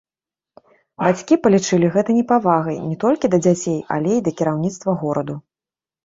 [1.01, 5.35] Бацькі палічылі гэта непавагай не толькі да дзяцей, але і да кіраўніцтва гораду.